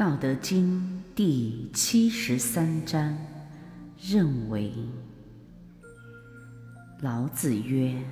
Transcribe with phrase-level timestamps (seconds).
[0.00, 3.18] 道德经第七十三章
[4.00, 4.72] 认为，
[7.02, 8.02] 老子曰：“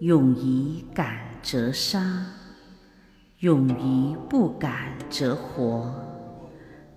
[0.00, 2.26] 勇以敢则杀，
[3.38, 5.94] 勇于不敢则活。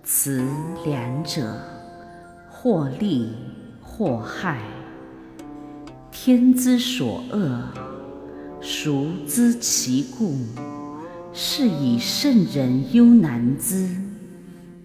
[0.04, 0.44] 此
[0.84, 1.58] 两者，
[2.50, 3.34] 或利
[3.80, 4.60] 或害。
[6.10, 7.64] 天之所恶，
[8.60, 10.36] 孰知其故？”
[11.40, 13.88] 是以圣人忧难之。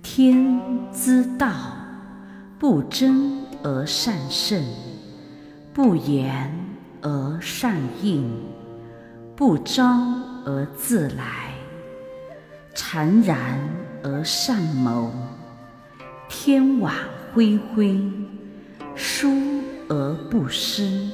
[0.04, 0.62] 天
[0.94, 1.52] 之道，
[2.60, 4.64] 不争而善胜，
[5.74, 6.54] 不言
[7.02, 8.32] 而善应，
[9.36, 9.84] 不招
[10.46, 11.56] 而自来，
[12.76, 13.60] 常然
[14.04, 15.12] 而善谋。
[16.30, 16.94] 天网
[17.34, 18.00] 恢恢，
[18.96, 19.28] 疏
[19.90, 21.10] 而不失。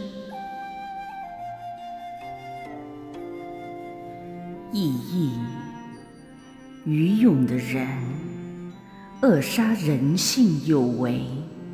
[4.72, 5.32] 意义：
[6.86, 7.88] 愚勇的人
[9.22, 11.26] 扼杀人性有为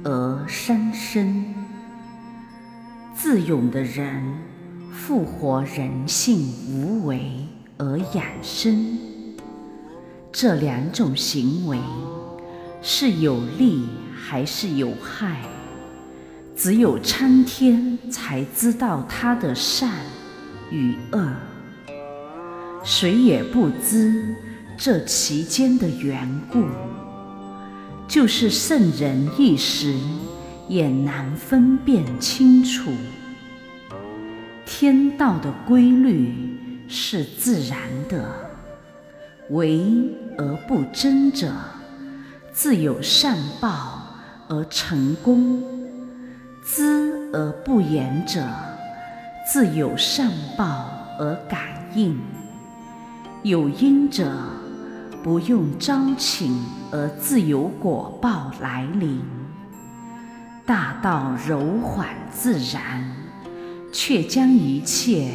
[0.05, 1.53] 而伤身；
[3.13, 4.23] 自勇的人
[4.93, 7.45] 复活人性无为
[7.77, 8.97] 而养生。
[10.31, 11.77] 这两种行为
[12.81, 15.41] 是有利还是有害？
[16.55, 19.91] 只有苍天才知道它的善
[20.71, 21.29] 与恶。
[22.86, 24.36] 谁也不知
[24.78, 26.64] 这其间的缘故，
[28.08, 29.95] 就是圣人一时
[30.69, 32.91] 也难分辨清楚。
[34.67, 36.31] 天道的规律
[36.88, 38.23] 是自然的，
[39.50, 39.81] 为
[40.38, 41.52] 而不争者，
[42.53, 44.03] 自有善报
[44.47, 45.59] 而成功；
[46.63, 48.45] 知而不言者，
[49.52, 50.85] 自有善报
[51.18, 51.59] 而感
[51.95, 52.16] 应。
[53.45, 54.33] 有因者，
[55.22, 59.22] 不用招请而自有果报来临。
[60.66, 63.07] 大道柔缓自然，
[63.91, 65.31] 却将一切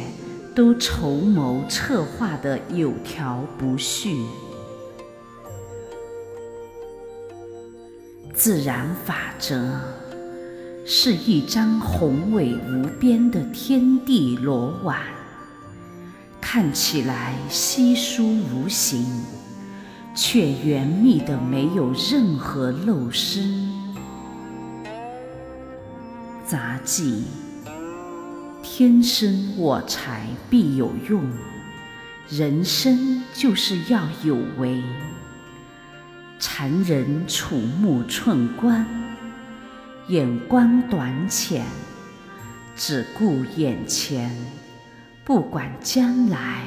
[0.53, 3.79] 都筹谋策划的有条不紊。
[8.33, 9.79] 自然法则
[10.85, 15.20] 是一张宏伟无边的天地罗网。
[16.53, 19.05] 看起来稀疏无形，
[20.13, 23.49] 却严密的没有任何漏失。
[26.45, 27.23] 杂技，
[28.61, 31.23] 天生我材必有用，
[32.27, 34.83] 人生就是要有为。
[36.37, 38.85] 常人楚目寸光，
[40.09, 41.63] 眼光短浅，
[42.75, 44.29] 只顾眼前。
[45.33, 46.65] 不管将来，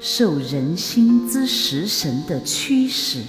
[0.00, 3.22] 受人心之食神的驱使，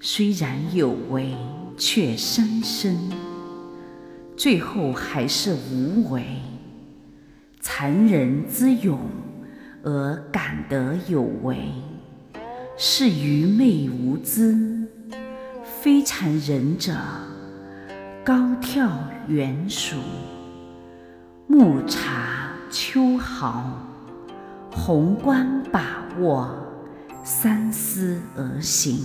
[0.00, 1.36] 虽然有为，
[1.76, 2.96] 却伤身，
[4.34, 6.24] 最后还是无为。
[7.60, 8.98] 残人之勇
[9.82, 11.58] 而感得有为，
[12.78, 14.56] 是愚昧无知；
[15.82, 16.96] 非常人者，
[18.24, 18.90] 高跳
[19.28, 19.96] 远瞩，
[21.46, 22.11] 目察。
[22.72, 23.70] 秋毫，
[24.70, 26.48] 宏观把握，
[27.22, 28.98] 三思而行，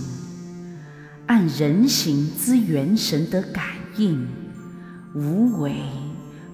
[1.26, 3.62] 按人形之元神的感
[3.98, 4.26] 应，
[5.14, 5.74] 无为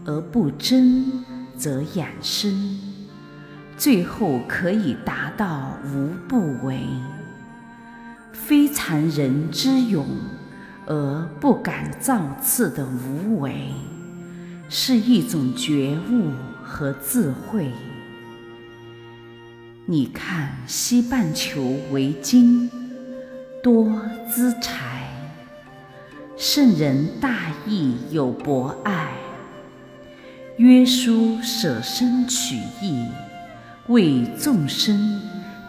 [0.05, 1.25] 而不争，
[1.57, 2.81] 则养生，
[3.77, 6.81] 最后可以达到无不为。
[8.33, 10.05] 非常人之勇
[10.87, 13.71] 而不敢造次的无为，
[14.69, 16.33] 是一种觉悟。
[16.65, 17.71] 和智慧。
[19.87, 22.71] 你看，西半球为金，
[23.63, 25.03] 多资财。
[26.37, 29.13] 圣人大义有博爱，
[30.57, 33.07] 约书舍身取义，
[33.87, 35.21] 为众生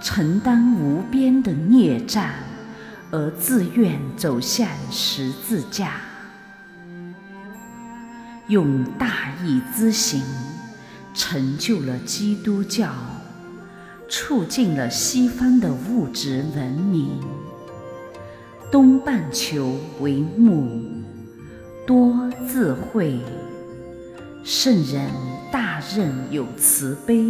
[0.02, 2.34] 承担无边的孽债，
[3.12, 5.92] 而自愿走向十字架，
[8.48, 10.24] 用大义之行。
[11.16, 12.92] 成就了基督教，
[14.10, 17.20] 促进了西方的物质文明。
[18.70, 20.68] 东半球为木，
[21.88, 23.20] 多智慧。
[24.44, 25.10] 圣人
[25.52, 27.26] 大任有慈悲，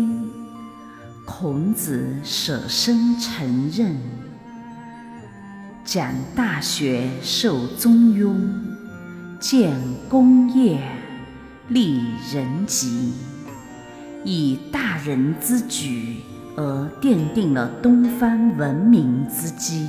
[1.25, 3.95] 孔子舍身成任，
[5.85, 8.35] 讲大学受中庸，
[9.39, 9.71] 建
[10.09, 10.81] 功业
[11.69, 12.01] 立
[12.33, 13.13] 人吉。
[14.25, 16.17] 以大人之举
[16.55, 19.87] 而奠定了东方文明之基，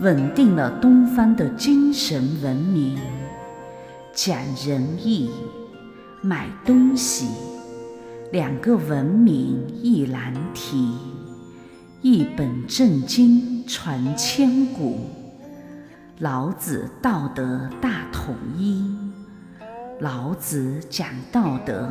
[0.00, 2.98] 稳定了东方的精神文明。
[4.12, 4.36] 讲
[4.66, 5.30] 仁义，
[6.22, 7.28] 买东西，
[8.32, 10.92] 两个文明一难题。
[12.02, 15.08] 一本正经传千古，
[16.18, 18.92] 老子道德大统一。
[20.00, 21.90] 老子讲道德，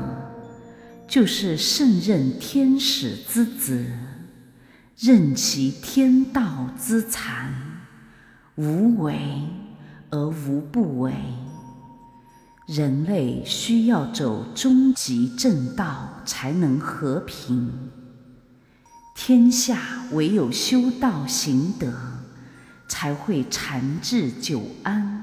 [1.08, 3.86] 就是胜任天使之子，
[4.98, 7.54] 任其天道之残，
[8.56, 9.18] 无为
[10.10, 11.14] 而无不为。
[12.68, 17.72] 人类需要走终极正道，才能和平。
[19.16, 19.80] 天下
[20.12, 21.94] 唯有修道行德，
[22.88, 25.14] 才会长治久安。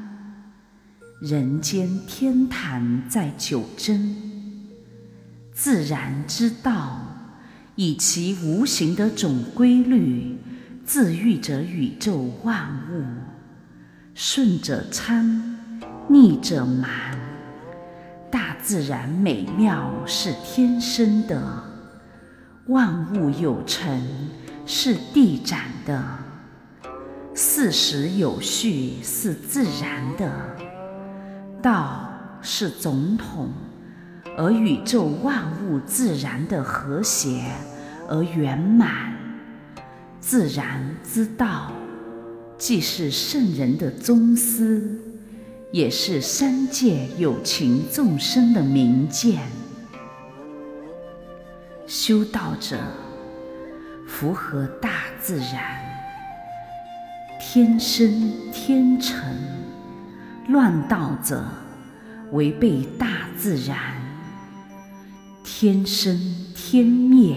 [1.21, 4.32] 人间天堂在九真，
[5.55, 6.99] 自然之道
[7.75, 10.39] 以其无形的总规律，
[10.85, 13.05] 自愈着宇宙万物。
[14.15, 15.59] 顺者昌，
[16.09, 16.91] 逆者蛮。
[18.31, 21.65] 大自然美妙是天生的，
[22.69, 24.01] 万物有成
[24.65, 26.03] 是地长的，
[27.35, 30.33] 四时有序是自然的。
[31.61, 32.11] 道
[32.41, 33.51] 是总统，
[34.37, 37.45] 而宇宙万物自然的和谐
[38.09, 39.13] 而圆满。
[40.21, 41.73] 自然之道，
[42.57, 44.99] 既是圣人的宗师。
[45.73, 49.41] 也是三界有情众生的明鉴。
[51.87, 52.77] 修道者
[54.07, 55.81] 符合大自然，
[57.41, 59.33] 天生天成；
[60.49, 61.43] 乱道者
[62.33, 63.79] 违背大自然，
[65.45, 66.19] 天生
[66.55, 67.37] 天灭。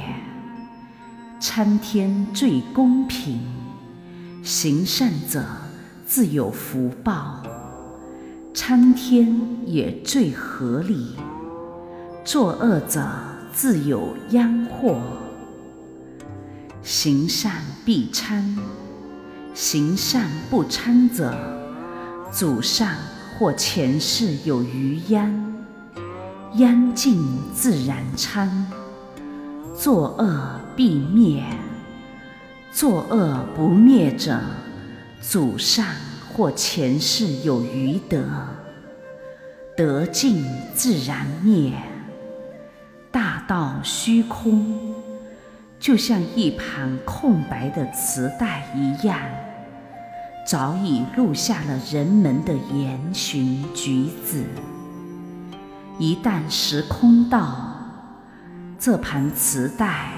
[1.39, 3.39] 参天最公平，
[4.43, 5.43] 行善者
[6.05, 7.41] 自有福报。
[8.53, 11.15] 参天也最合理，
[12.23, 13.07] 作恶者
[13.51, 15.01] 自有殃祸。
[16.83, 18.55] 行善必参，
[19.53, 21.35] 行善不参者，
[22.31, 22.87] 祖上
[23.37, 25.54] 或前世有余殃，
[26.57, 27.21] 殃尽
[27.53, 28.67] 自然参。
[29.75, 31.43] 作恶必灭，
[32.71, 34.39] 作恶不灭者，
[35.21, 35.85] 祖上。
[36.35, 38.21] 或前世有余德，
[39.77, 40.43] 德尽
[40.73, 41.71] 自然灭。
[43.09, 44.93] 大道虚空，
[45.79, 49.17] 就像一盘空白的磁带一样，
[50.45, 54.43] 早已录下了人们的言行举止。
[55.97, 57.55] 一旦时空到，
[58.77, 60.11] 这盘磁带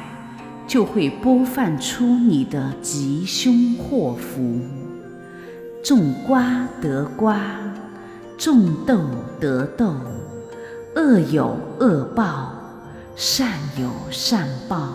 [0.65, 4.59] 就会播放出你的吉凶祸福。
[5.83, 7.39] 种瓜得瓜，
[8.39, 8.99] 种豆
[9.39, 9.93] 得豆，
[10.95, 12.53] 恶有恶报，
[13.15, 14.93] 善有善报，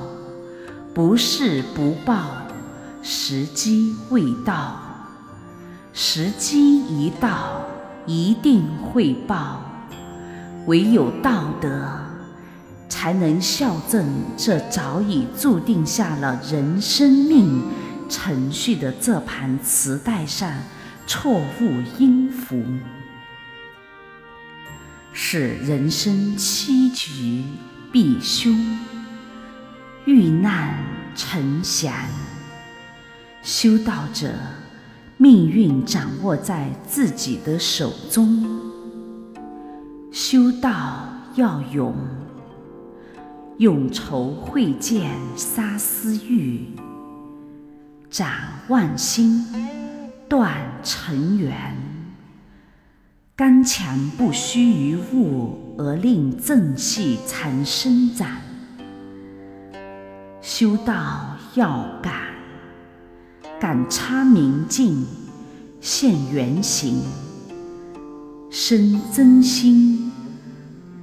[0.92, 2.24] 不是不报，
[3.04, 4.80] 时机未到。
[5.92, 7.62] 时机一到，
[8.04, 9.60] 一定会报。
[10.66, 12.00] 唯有道德，
[12.88, 17.62] 才能校正这早已注定下了人生命
[18.08, 20.52] 程序的这盘磁带上。
[21.04, 22.62] 错误音符，
[25.12, 27.42] 是人生七局
[27.90, 28.50] 必修，
[30.04, 30.78] 遇难
[31.16, 31.92] 成祥。
[33.42, 34.32] 修道者，
[35.16, 38.61] 命运掌握在自己的手中。
[40.12, 41.94] 修道要勇，
[43.56, 46.66] 勇仇会见杀私欲，
[48.10, 48.30] 斩
[48.68, 49.42] 万心。
[50.28, 51.76] 断尘缘，
[53.34, 58.28] 刚强不虚于物，而令正气常生长。
[60.42, 62.14] 修道要敢，
[63.58, 65.06] 敢插明镜，
[65.80, 67.02] 现原形，
[68.54, 70.12] 生增心，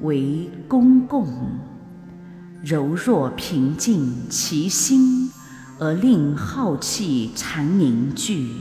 [0.01, 1.27] 为公共，
[2.63, 5.32] 柔弱平静其心，
[5.79, 8.51] 而令浩气常凝聚。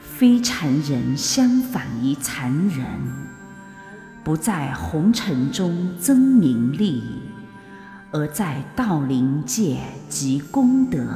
[0.00, 2.86] 非常人相反于常人，
[4.24, 7.02] 不在红尘中增名利，
[8.12, 9.76] 而在道灵界
[10.08, 11.06] 积功德，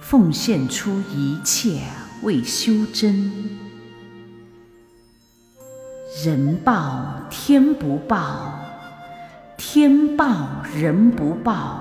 [0.00, 1.82] 奉献出一切
[2.24, 3.61] 为修真。
[6.20, 8.52] 人报天不报，
[9.56, 11.80] 天报人不报，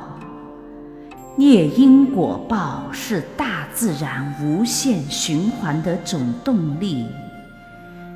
[1.37, 7.05] 业因果报是大自然无限循环的总动力，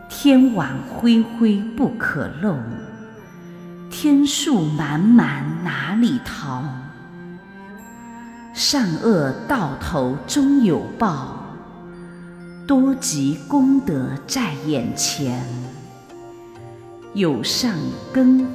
[0.07, 2.55] 天网恢恢不可漏，
[3.91, 6.63] 天数满满哪里逃？
[8.53, 11.43] 善恶到头终有报，
[12.65, 15.45] 多积功德在眼前。
[17.15, 17.79] 有善
[18.11, 18.45] 根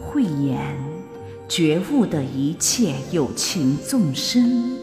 [0.00, 0.58] 慧眼。
[1.46, 4.76] 觉悟的一切有情众生，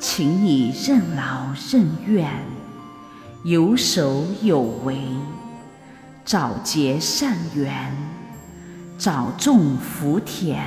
[0.00, 2.30] 请你任劳任怨，
[3.42, 4.98] 有守有为，
[6.24, 7.94] 早结善缘，
[8.98, 10.62] 早种福田。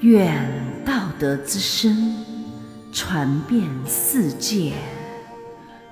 [0.00, 0.46] 愿
[0.84, 2.14] 道德之声
[2.90, 4.72] 传遍世界，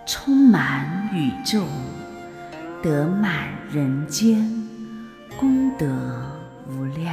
[0.06, 1.66] 充满宇宙。
[2.82, 4.48] 得满人间，
[5.36, 5.86] 功德
[6.68, 7.05] 无量。